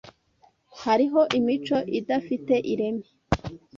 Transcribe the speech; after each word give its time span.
hariho 0.83 1.21
imico 1.37 1.77
idafite 1.99 2.53
ireme 2.73 3.05